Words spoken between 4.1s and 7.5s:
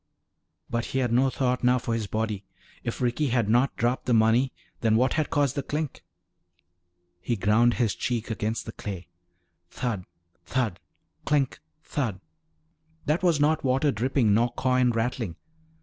money, then what had caused the clink? He